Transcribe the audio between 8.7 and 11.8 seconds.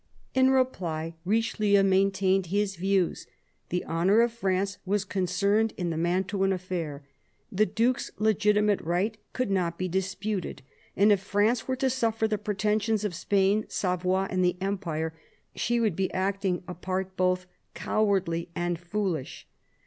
right could not be disputed; and if France were